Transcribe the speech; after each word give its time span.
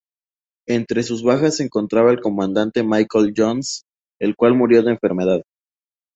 Entre 0.67 1.03
sus 1.03 1.21
bajas 1.23 1.57
se 1.57 1.63
encontraba 1.63 2.09
el 2.09 2.21
comandante 2.21 2.81
Michael 2.83 3.35
Jones, 3.37 3.83
el 4.19 4.35
cual 4.35 4.55
murió 4.55 4.81
de 4.81 4.93
enfermedad. 4.93 5.43